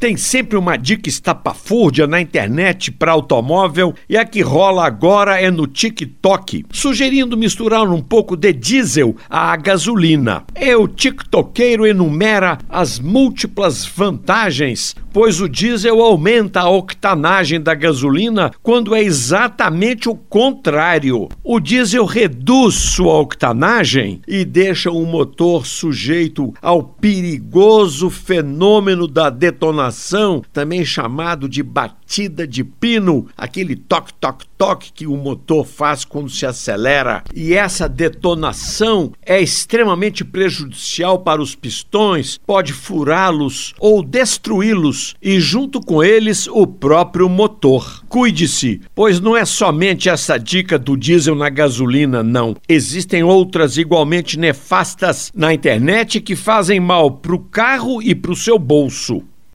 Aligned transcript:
tem 0.00 0.16
sempre 0.16 0.56
uma 0.56 0.78
dica 0.78 1.10
estapafúrdia 1.10 2.06
na 2.06 2.22
internet 2.22 2.90
para 2.90 3.12
automóvel 3.12 3.94
e 4.08 4.16
a 4.16 4.24
que 4.24 4.40
rola 4.40 4.86
agora 4.86 5.38
é 5.38 5.50
no 5.50 5.66
TikTok, 5.66 6.64
sugerindo 6.72 7.36
misturar 7.36 7.86
um 7.86 8.00
pouco 8.00 8.34
de 8.34 8.50
diesel 8.50 9.14
à 9.28 9.54
gasolina. 9.56 10.42
E 10.58 10.74
o 10.74 10.88
TikTokeiro 10.88 11.86
enumera 11.86 12.56
as 12.66 12.98
múltiplas 12.98 13.84
vantagens, 13.84 14.96
pois 15.12 15.40
o 15.40 15.48
diesel 15.48 16.00
aumenta 16.00 16.60
a 16.60 16.70
octanagem 16.70 17.60
da 17.60 17.74
gasolina 17.74 18.50
quando 18.62 18.94
é 18.94 19.02
exatamente 19.02 20.08
o 20.08 20.14
contrário. 20.14 21.28
O 21.42 21.58
diesel 21.58 22.04
reduz 22.04 22.74
sua 22.74 23.18
octanagem 23.18 24.20
e 24.26 24.44
deixa 24.44 24.90
o 24.90 25.04
motor 25.04 25.66
sujeito 25.66 26.54
ao 26.62 26.82
perigoso 26.82 28.10
fenômeno 28.10 29.08
da 29.08 29.30
detonação, 29.30 30.42
também 30.52 30.84
chamado 30.84 31.48
de 31.48 31.62
batida 31.62 32.46
de 32.46 32.62
pino, 32.62 33.26
aquele 33.36 33.76
toque, 33.76 34.12
toque, 34.14 34.46
toque 34.56 34.92
que 34.92 35.06
o 35.06 35.16
motor 35.16 35.64
faz 35.66 36.04
quando 36.04 36.28
se 36.28 36.46
acelera. 36.46 37.22
E 37.34 37.54
essa 37.54 37.88
detonação 37.88 39.12
é 39.24 39.40
extremamente 39.40 40.24
prejudicial 40.24 41.20
para 41.20 41.42
os 41.42 41.54
pistões, 41.54 42.38
pode 42.46 42.72
furá-los 42.72 43.74
ou 43.78 44.02
destruí-los 44.02 44.99
e, 45.22 45.40
junto 45.40 45.80
com 45.80 46.02
eles, 46.02 46.46
o 46.46 46.66
próprio 46.66 47.28
motor. 47.28 48.02
Cuide-se, 48.08 48.80
pois 48.94 49.20
não 49.20 49.36
é 49.36 49.44
somente 49.44 50.08
essa 50.08 50.38
dica 50.38 50.78
do 50.78 50.96
diesel 50.96 51.34
na 51.34 51.48
gasolina, 51.48 52.22
não. 52.22 52.56
Existem 52.68 53.22
outras 53.22 53.76
igualmente 53.76 54.38
nefastas 54.38 55.30
na 55.34 55.52
internet 55.52 56.20
que 56.20 56.36
fazem 56.36 56.80
mal 56.80 57.10
para 57.10 57.34
o 57.34 57.38
carro 57.38 58.02
e 58.02 58.14
para 58.14 58.32
o 58.32 58.36
seu 58.36 58.58
bolso. 58.58 59.22